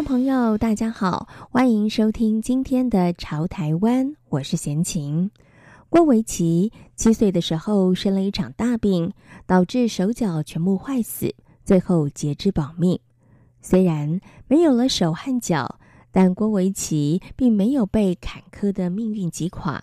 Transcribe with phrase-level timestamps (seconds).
[0.00, 5.30] 众朋友，大家好，欢迎收听今天的《潮台湾》，我是贤琴。
[5.90, 9.12] 郭维奇七岁的时候生了一场大病，
[9.44, 11.34] 导致手脚全部坏死，
[11.66, 12.98] 最后截肢保命。
[13.60, 14.18] 虽然
[14.48, 15.78] 没有了手和脚，
[16.10, 19.82] 但郭维奇并没有被坎坷的命运击垮。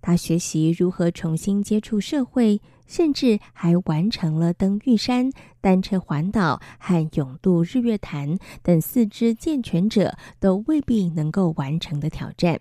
[0.00, 12.60] 他学习如何重新接触社会，甚至还完成了登玉山、单车环岛和勇渡日月潭等四肢健全者都未必能够完成的挑战。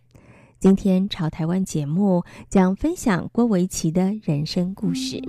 [0.59, 5.21] 今天朝台湾节目将分享郭维奇的人生故事。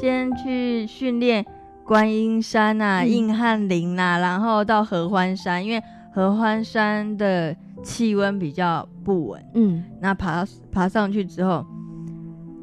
[0.00, 1.44] 先去训练
[1.84, 9.44] 观音山啊、硬汉林啊，然后到合欢山，因为合欢山的气温比较不稳。
[9.52, 10.42] 嗯，那爬
[10.72, 11.66] 爬上去之后，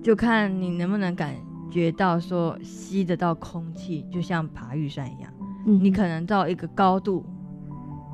[0.02, 1.36] 就看你能不能感
[1.70, 5.32] 觉到说吸得到空气，就像爬玉山一样。
[5.68, 7.24] 嗯，你可能到一个高度，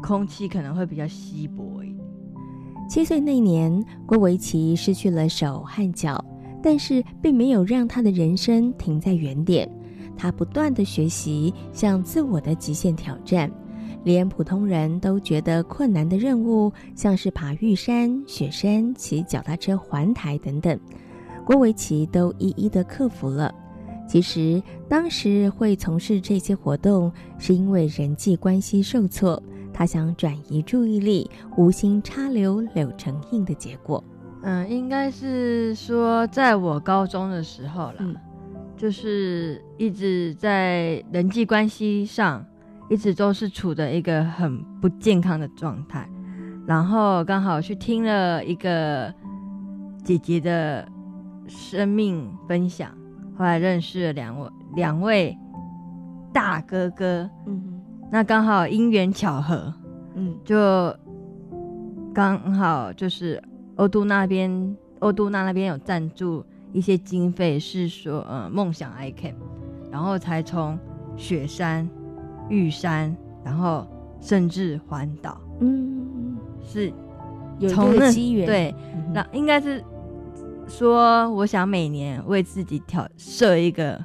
[0.02, 2.06] 空气可能会比较稀薄一点。
[2.90, 6.22] 七岁那年，郭维奇失去了手和脚。
[6.64, 9.70] 但是并没有让他的人生停在原点，
[10.16, 13.52] 他不断地学习，向自我的极限挑战，
[14.06, 20.80] 连普通人都觉得困难的任务，像是爬玉山、雪山、骑脚踏车环台等等，
[21.46, 23.54] 郭维奇都一一的克服了。
[24.08, 29.42] 其实当时会从事这些活动，是因为人际关系受挫，
[29.74, 34.02] 他想转移注意力，无心插柳柳成荫的结果。
[34.46, 38.14] 嗯，应该是说，在我高中的时候了，嗯，
[38.76, 42.46] 就是一直在人际关系上，
[42.90, 46.06] 一直都是处的一个很不健康的状态。
[46.68, 49.14] 然后刚好去听了一个
[50.04, 50.86] 姐姐的
[51.48, 52.92] 生命分享，
[53.38, 55.38] 后来认识了两位两位
[56.34, 59.74] 大哥哥，嗯，那刚好因缘巧合，
[60.16, 60.94] 嗯，就
[62.14, 63.42] 刚好就是。
[63.76, 69.34] 欧都那边，欧都那那边有赞助一些经费，是说，呃，梦想 I Can，
[69.92, 70.78] 然后才从
[71.18, 71.90] 雪山、
[72.50, 73.88] 玉山，然后
[74.22, 76.94] 甚至环岛，嗯，是
[77.68, 78.76] 从那，有机缘，对，
[79.12, 79.84] 那、嗯、应该是
[80.68, 84.00] 说，我想每年为自己挑设一个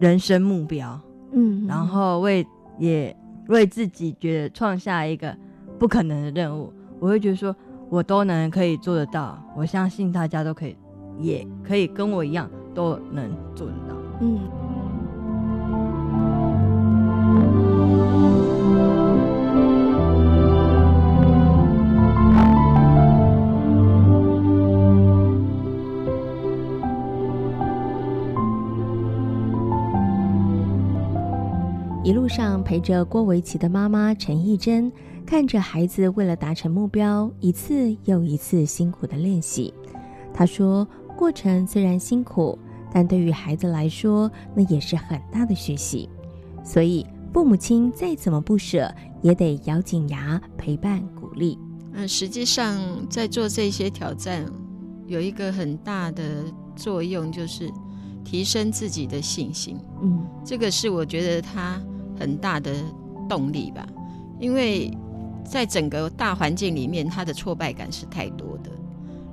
[0.00, 0.98] 人生目标，
[1.32, 2.46] 嗯，然后为
[2.78, 3.14] 也
[3.48, 5.36] 为自己觉得创下一个
[5.78, 7.54] 不可能的任务，我会觉得说。
[7.92, 10.74] 我都能可以做得到，我相信大家都可以，
[11.20, 13.94] 也可以跟我一样都能做得到。
[14.22, 14.71] 嗯。
[32.72, 34.90] 陪着郭维奇的妈妈陈义珍。
[35.26, 39.74] 看着孩子为了达成目标，一次又一次辛苦的练习，
[40.32, 42.58] 他说：“过程虽然辛苦，
[42.90, 46.08] 但对于孩子来说，那也是很大的学习。
[46.64, 48.90] 所以，父母亲再怎么不舍，
[49.20, 51.58] 也得咬紧牙陪伴鼓励。”
[51.92, 54.46] 嗯，实际上在做这些挑战，
[55.06, 56.42] 有一个很大的
[56.74, 57.70] 作用，就是
[58.24, 59.76] 提升自己的信心。
[60.02, 61.78] 嗯，这个是我觉得他
[62.18, 62.74] 很大的
[63.28, 63.86] 动力吧，
[64.38, 64.90] 因为。
[65.44, 68.70] 在整个大环境里面，他的挫败感是太多的。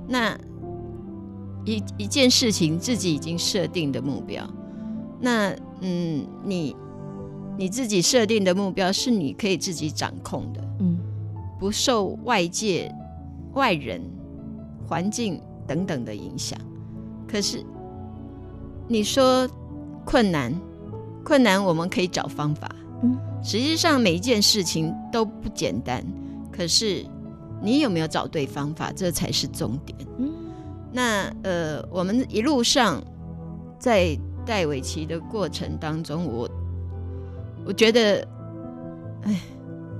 [0.08, 0.36] 那
[1.64, 4.44] 一一件事情自己已经设定的目标，
[5.20, 6.74] 那嗯，你
[7.56, 10.98] 你自己设定的目标是你可以自己掌控的，嗯，
[11.60, 12.92] 不受外界、
[13.54, 14.02] 外人、
[14.88, 16.58] 环境等等的影响。
[17.28, 17.64] 可是
[18.88, 19.48] 你说
[20.04, 20.52] 困难，
[21.30, 22.68] 困难我们可以找方法，
[23.04, 23.16] 嗯。
[23.40, 26.04] 实际上每一件事情都不简单，
[26.50, 27.06] 可是
[27.62, 29.96] 你有没有找对方法，这才是重点。
[30.18, 30.28] 嗯，
[30.92, 33.00] 那呃，我们一路上
[33.78, 36.50] 在带维奇的过程当中，我
[37.64, 38.26] 我觉得，
[39.22, 39.40] 哎，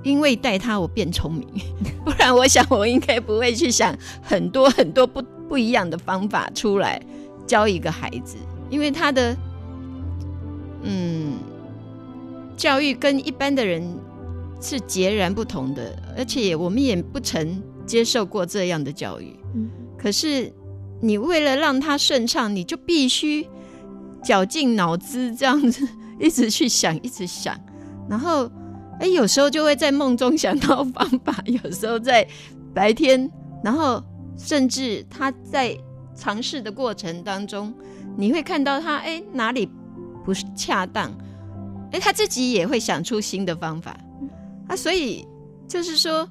[0.02, 1.46] 因为带他我变聪明，
[2.04, 7.00] 不然我想我应该不会去想很多很多不不一样的方法出来
[7.46, 8.36] 教一个孩子，
[8.68, 9.36] 因为他的
[10.82, 11.34] 嗯
[12.56, 13.82] 教育跟一般的人
[14.60, 19.34] 是截然不同的，而且我们也不曾接受过这样的教育。
[19.54, 20.52] 嗯，可是
[21.00, 23.46] 你为了让他顺畅，你就必须
[24.22, 25.86] 绞尽脑汁这样子
[26.18, 27.58] 一直去想，一直想，
[28.08, 28.50] 然后
[29.00, 32.26] 哎，有时候就会在梦中想到方法，有时候在
[32.74, 33.30] 白天，
[33.64, 34.02] 然后
[34.36, 35.76] 甚至他在。
[36.12, 37.72] 尝试的过程当中，
[38.14, 39.66] 你会看到他哎哪里
[40.24, 41.12] 不是恰当，
[41.92, 43.98] 哎他自己也会想出新的方法
[44.68, 45.26] 啊，所以
[45.68, 46.28] 就是说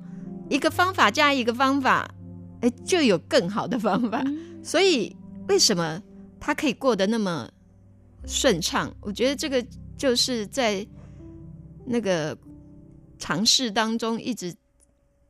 [0.49, 2.09] 一个方法加一个方法，
[2.61, 4.23] 哎就有更好的方法。
[4.63, 5.15] 所以
[5.47, 6.01] 为什么
[6.39, 7.49] 他可以过得那么
[8.25, 8.93] 顺畅？
[9.01, 9.65] 我觉得这个
[9.97, 10.85] 就是在
[11.85, 12.37] 那个
[13.17, 14.53] 尝试当中一直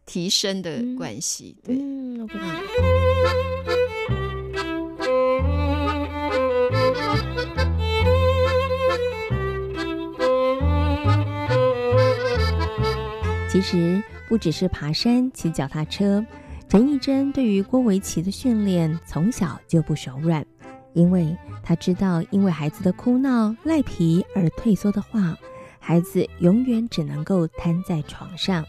[0.05, 1.55] 提升的关系。
[1.63, 1.75] 对。
[1.75, 3.88] 嗯 okay.
[13.49, 16.23] 其实不只是爬山、骑脚踏车，
[16.67, 20.45] 陈义贞对于郭维奇的训练从小就不手软，
[20.93, 25.35] 因为他知道，因为孩子的哭闹、赖皮而退缩的话，
[25.79, 28.63] 孩子永远只能够瘫在床上，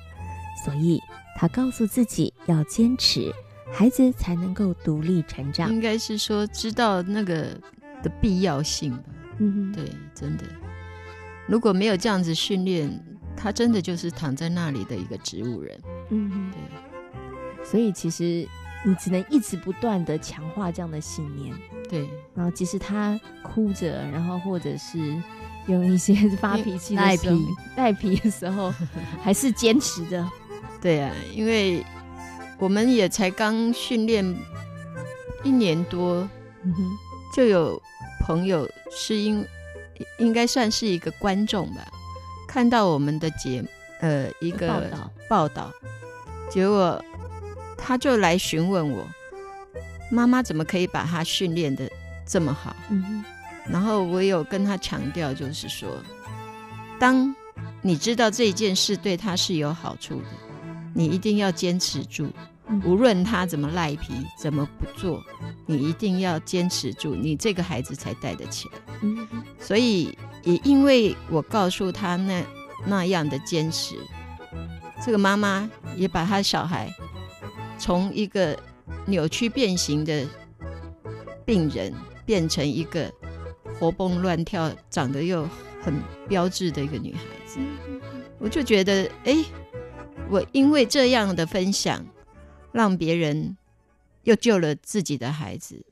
[0.64, 0.98] 所以
[1.36, 3.30] 他告诉自己要坚持，
[3.70, 5.68] 孩子才能够独立成长。
[5.70, 7.48] 应该是说知道那个
[8.02, 9.02] 的必要性吧？
[9.40, 9.84] 嗯，对，
[10.14, 10.44] 真的，
[11.46, 12.98] 如果没有这样子训练。
[13.42, 18.46] 他真的就是躺在那里的一个植物人，嗯，对，所以其实
[18.84, 21.56] 你只能一直不断的强化这样的信念，
[21.88, 22.06] 对。
[22.34, 24.98] 然后即使他哭着，然后或者是
[25.68, 27.28] 用一些发脾气、赖皮、
[27.76, 28.72] 赖皮的时候，
[29.24, 30.28] 还是坚持着。
[30.82, 31.84] 对啊，因为
[32.58, 34.22] 我们也才刚训练
[35.42, 36.28] 一年多，
[36.62, 36.90] 嗯哼，
[37.34, 37.80] 就有
[38.20, 39.46] 朋友是因
[40.18, 41.90] 应该算是一个观众吧。
[42.50, 43.64] 看到我们的节，
[44.00, 44.90] 呃，一个
[45.28, 45.72] 报道，
[46.50, 47.00] 结果
[47.78, 49.06] 他就来询问我，
[50.10, 51.88] 妈妈怎么可以把他训练的
[52.26, 52.74] 这么好？
[52.90, 53.24] 嗯哼。
[53.70, 55.88] 然后我有跟他强调，就是说，
[56.98, 57.32] 当
[57.82, 60.26] 你知道这件事对他是有好处的，
[60.92, 62.32] 你一定要坚持住，
[62.84, 65.22] 无论他怎么赖皮，怎么不做，
[65.66, 68.74] 你一定要坚持住，你这个孩子才带得起来。
[69.02, 69.28] 嗯。
[69.60, 70.18] 所以。
[70.42, 72.44] 也因为我告诉他那
[72.86, 73.96] 那样的坚持，
[75.04, 76.92] 这个妈妈也把他小孩
[77.78, 78.58] 从一个
[79.06, 80.26] 扭曲变形的
[81.44, 81.92] 病人
[82.24, 83.10] 变成一个
[83.78, 85.48] 活蹦乱跳、长得又
[85.82, 85.94] 很
[86.28, 87.58] 标致的一个女孩子。
[88.38, 89.36] 我就觉得，哎，
[90.30, 92.04] 我因为这样的分享，
[92.72, 93.56] 让别人
[94.22, 95.84] 又救了自己的孩子。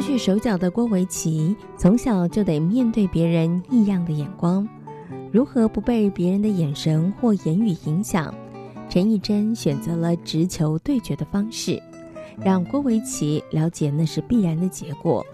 [0.00, 4.64] 失去手脚的郭维奇从小就得面对别人异样的眼光，
[5.32, 8.32] 如何不被别人的眼神或言语影响？
[8.88, 11.82] 陈义贞选择了直球对决的方式，
[12.40, 15.26] 让郭维奇了解那是必然的结果，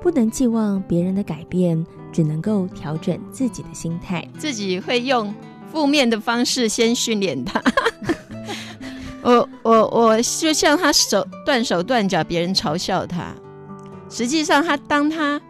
[0.00, 4.24] 不能寄望别人的改变，只能够调整自己的心态。
[4.38, 5.34] 自己会用
[5.72, 7.60] 负面的方式先训练他。
[9.22, 13.34] 我我我就像他手断手断脚，别人嘲笑他。
[14.12, 15.40] 实际上，他当他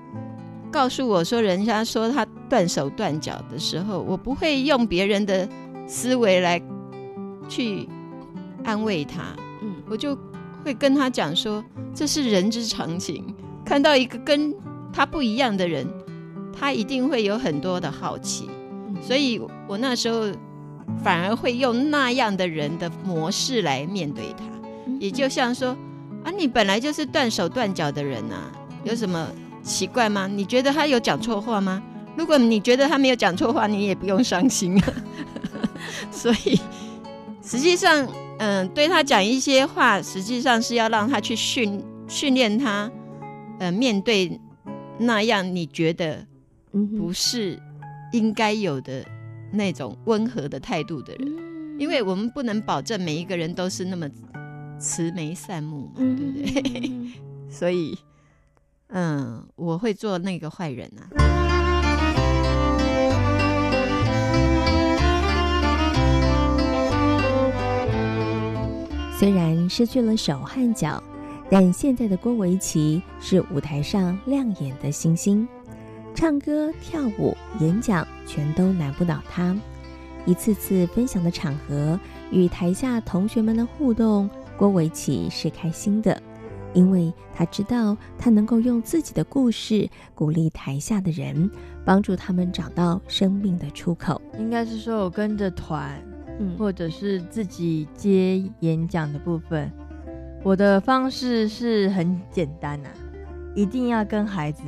[0.70, 5.48] 告诉我说，人家说他断手断脚的时候，我不会用别人的
[5.88, 6.62] 思维来
[7.48, 7.88] 去
[8.62, 9.34] 安慰他。
[9.62, 10.16] 嗯，我就
[10.64, 13.34] 会跟他讲说，这是人之常情。
[13.64, 14.54] 看到一个跟
[14.92, 15.84] 他不一样的人，
[16.56, 18.48] 他一定会有很多的好奇。
[19.00, 20.28] 所以我那时候
[21.02, 24.44] 反而会用那样的人的模式来面对他，
[25.00, 25.76] 也就像说。
[26.24, 28.36] 啊，你本来就是断手断脚的人呐，
[28.84, 29.28] 有什么
[29.62, 30.26] 奇怪吗？
[30.28, 31.82] 你觉得他有讲错话吗？
[32.16, 34.92] 如果你觉得他没有讲错话，你也不用伤心啊。
[36.12, 36.60] 所以，
[37.42, 38.06] 实际上，
[38.38, 42.90] 嗯，对他讲一些话，实际上是要让他去训训练他，
[43.58, 44.40] 呃，面对
[44.98, 46.24] 那样你觉得
[46.98, 47.58] 不是
[48.12, 49.04] 应该有的
[49.50, 51.32] 那种温和的态度的人，
[51.78, 54.08] 因为我们不能保证每一个人都是那么。
[54.82, 56.90] 慈眉善目嘛，对不对？
[56.90, 57.12] 嗯、
[57.48, 57.96] 所以，
[58.88, 61.06] 嗯，我会做那个坏人啊。
[69.16, 71.00] 虽然失去了手和脚，
[71.48, 75.46] 但现在的郭维奇是舞台上亮眼的星星。
[76.12, 79.56] 唱歌、跳舞、演讲，全都难不倒他。
[80.26, 81.98] 一次次分享的场合，
[82.32, 86.20] 与台下同学们的互动，郭维奇是开心的，
[86.72, 91.50] 因为他知道他能够用自己的故事鼓励台下的人，
[91.84, 94.20] 帮助他们找到生命的出口。
[94.38, 96.00] 应该是说我跟着团，
[96.38, 99.70] 嗯，或者是自己接演讲的部分，
[100.42, 102.94] 我的方式是很简单呐、啊，
[103.54, 104.64] 一定要跟孩子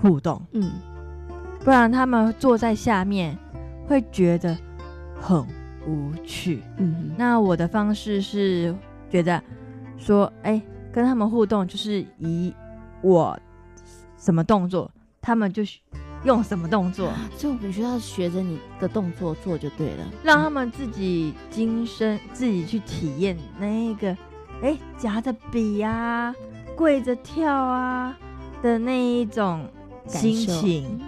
[0.00, 0.70] 互动，嗯，
[1.64, 3.36] 不然他们坐在下面。
[3.88, 4.58] 会觉得
[5.14, 5.46] 很
[5.86, 8.74] 无趣，嗯，那我的方式是
[9.08, 9.42] 觉得
[9.96, 10.60] 说，哎，
[10.92, 12.52] 跟他们互动就是以
[13.02, 13.38] 我
[14.18, 14.90] 什么动作，
[15.22, 15.62] 他们就
[16.24, 24.16] 用什么动作，就必须要学着你的动作做就对了，让他们自己今生自己去体验那个，
[24.62, 26.34] 哎，夹着笔啊，
[26.74, 28.16] 跪着跳啊
[28.62, 29.68] 的那一种
[30.06, 31.00] 心情，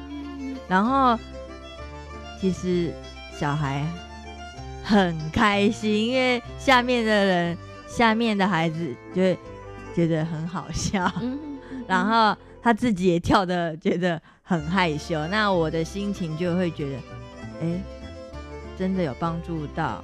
[0.69, 1.19] 然后。
[2.41, 2.95] 其实
[3.37, 3.85] 小孩
[4.89, 9.39] 很开心，因为下面的人、下面的孩子就会
[9.95, 11.39] 觉得很好笑，嗯
[11.71, 15.27] 嗯、 然后他自己也跳的觉得很害羞。
[15.27, 16.97] 那我的心情就会觉得，
[17.61, 17.83] 哎，
[18.79, 20.03] 真的有帮助到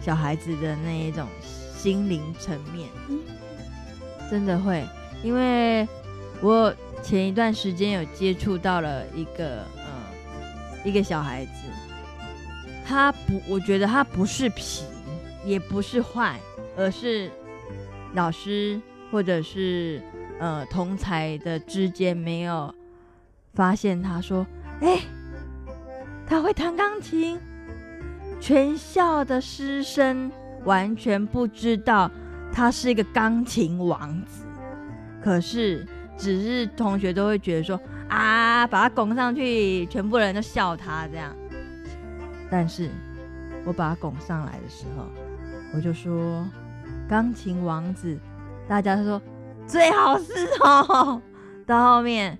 [0.00, 1.28] 小孩子的那一种
[1.76, 2.88] 心灵层面，
[4.30, 4.82] 真的会。
[5.22, 5.86] 因为
[6.40, 9.62] 我前一段时间有接触到了一个。
[10.84, 11.50] 一个小孩子，
[12.86, 14.84] 他不，我觉得他不是皮，
[15.44, 16.38] 也不是坏，
[16.76, 17.30] 而是
[18.14, 20.00] 老师或者是
[20.38, 22.72] 呃同才的之间没有
[23.54, 24.00] 发现。
[24.00, 24.46] 他说
[24.80, 25.00] ：“哎，
[26.26, 27.38] 他会弹钢琴。”
[28.38, 30.30] 全校的师生
[30.64, 32.10] 完全不知道
[32.52, 34.44] 他是一个钢琴王子，
[35.24, 35.84] 可是
[36.16, 37.80] 只是同学都会觉得说。
[38.08, 38.64] 啊！
[38.68, 41.34] 把他拱上去，全部人都笑他这样。
[42.50, 42.90] 但是，
[43.64, 45.06] 我把他拱上来的时候，
[45.74, 46.46] 我就说
[47.08, 48.18] ：“钢琴王子。”
[48.68, 49.20] 大家说
[49.66, 51.20] 最好是哦。
[51.66, 52.38] 到后面，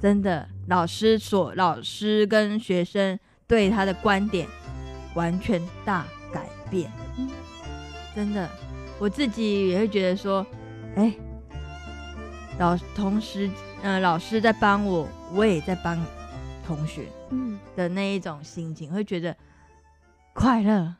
[0.00, 4.46] 真的老师所老师跟学生对他的观点
[5.14, 6.90] 完全大改变。
[8.14, 8.48] 真的，
[8.98, 10.46] 我自己也会觉得说
[10.96, 11.14] ：“哎。”
[12.56, 13.48] 老同时，
[13.82, 15.98] 嗯、呃，老师在帮我，我也在帮
[16.66, 19.36] 同学，嗯，的那一种心情，会觉得
[20.32, 20.94] 快乐，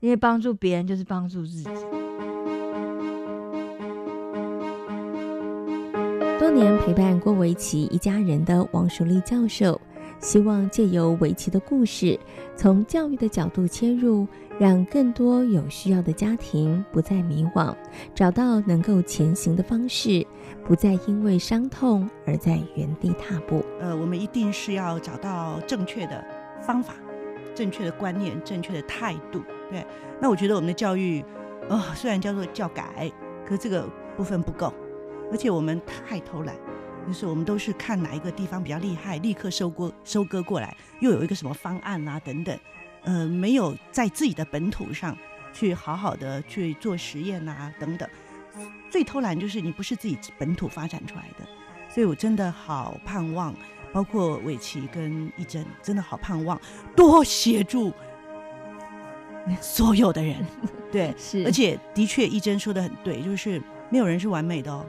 [0.00, 1.70] 因为帮助别人就是帮助自己。
[6.38, 9.80] 多年陪伴郭维奇一家人的王淑丽教授，
[10.22, 12.18] 希望借由围棋的故事，
[12.56, 14.26] 从教育的角度切入。
[14.58, 17.74] 让更多有需要的家庭不再迷惘，
[18.14, 20.24] 找到能够前行的方式，
[20.64, 23.64] 不再因为伤痛而在原地踏步。
[23.80, 26.22] 呃，我们一定是要找到正确的
[26.60, 26.94] 方法、
[27.54, 29.40] 正确的观念、正确的态度。
[29.70, 29.84] 对，
[30.20, 31.24] 那我觉得我们的教育，
[31.68, 33.10] 呃，虽然叫做教改，
[33.44, 34.72] 可这个部分不够，
[35.32, 36.54] 而且我们太偷懒，
[37.06, 42.58] 就是我们都是看哪一个地方比较厉害，立刻收割收割过来，又有一个什么方案啊等等。
[43.04, 45.16] 呃，没有在自己的本土上
[45.52, 48.08] 去好好的去做实验啊，等等。
[48.90, 51.44] 最偷懒就是你不是自己本土发展出来的，
[51.88, 53.54] 所以我真的好盼望，
[53.92, 56.60] 包括伟琪跟一真，真的好盼望
[56.94, 57.92] 多协助
[59.60, 60.36] 所有的人。
[60.92, 64.86] 对，是，而且的确一真说的很对，就是没有人是完美的哦。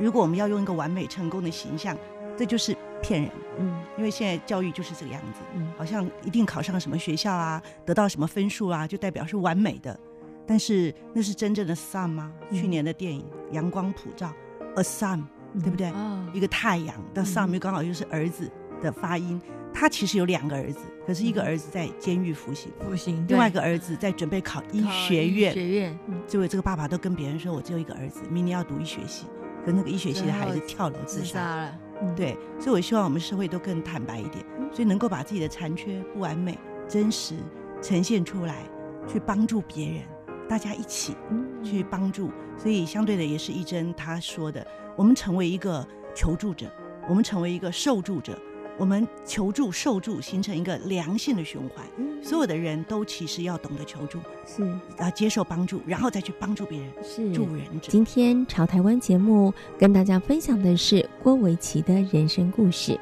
[0.00, 1.96] 如果我们要用一个完美成功的形象，
[2.36, 2.76] 这就是。
[3.00, 9.96] 骗人，嗯，因为现在教育就是这个样子，嗯，好像一定考上什么学校啊，得到什么分数啊，就代表是完美的。
[10.44, 12.32] 但是那是真正的 sun 吗？
[12.50, 13.22] 嗯、去年的电影
[13.54, 14.32] 《阳光普照》
[14.80, 15.22] ，a sun，
[15.62, 15.90] 对不对？
[15.90, 18.50] 哦、一个太阳的 sun 又刚好又是儿子
[18.82, 19.40] 的发音。
[19.72, 25.54] 他其实有两个儿子，可是一个儿子在监狱服刑，服刑，另外一个儿子在准备考医学院。
[25.54, 29.26] 学院，这位这个爸爸都跟别人说，我只有一个儿子，明年要读医学系，
[29.68, 31.78] 可那个医学系的孩子跳楼自杀了。
[32.16, 36.58] 对，所以我希望我们社会都更坦白一点，所以能够把自己的残缺、不完美、
[36.88, 37.34] 真实
[37.82, 38.62] 呈现出来，
[39.06, 40.02] 去帮助别人，
[40.48, 41.14] 大家一起
[41.62, 42.30] 去帮助。
[42.56, 46.72] 所以相对的，也是一真他说的，我们成为一个求助者，
[47.06, 48.38] 我们成为一个受助者。
[48.78, 51.84] 我们求助、受助，形成一个良性的循环。
[51.96, 54.62] 嗯，所有的人都其实要懂得求助，是
[54.96, 57.90] 啊，接受帮助，然后再去帮助别人，是助人者。
[57.90, 62.98] 今天朝台湾节目跟大家分享的是郭维奇的人生故事，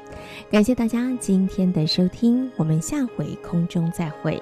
[0.49, 4.41] 感谢大家今天的收听，我们下回空中再会。